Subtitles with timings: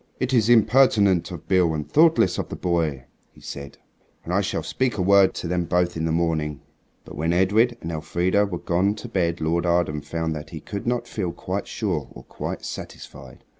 [0.19, 3.77] "It is impertinent of Beale and thoughtless of the boy," he said;
[4.23, 6.59] "and I shall speak a word to them both in the morning."
[7.05, 10.87] But when Edred and Elfrida were gone to bed Lord Arden found that he could
[10.87, 13.43] not feel quite sure or quite satisfied.